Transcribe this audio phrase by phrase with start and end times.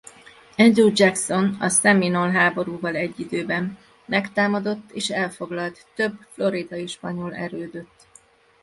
[0.57, 8.07] Andrew Jackson a szeminol háborúval egy időben megtámadott és elfoglalt több floridai spanyol erődöt.